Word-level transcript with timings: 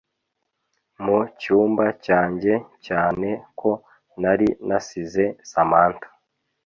mu 1.03 1.19
cyumba 1.39 1.85
cyanjye 2.05 2.53
cyane 2.85 3.29
ko 3.59 3.71
nari 4.21 4.47
nasize 4.67 5.23
Samantha 5.51 6.07